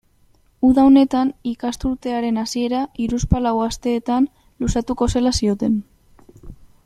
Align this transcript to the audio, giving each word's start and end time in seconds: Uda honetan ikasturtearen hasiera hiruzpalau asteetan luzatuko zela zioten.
Uda 0.67 0.85
honetan 0.91 1.31
ikasturtearen 1.49 2.39
hasiera 2.43 2.79
hiruzpalau 3.03 3.53
asteetan 3.67 4.29
luzatuko 4.65 5.11
zela 5.17 5.35
zioten. 5.43 5.79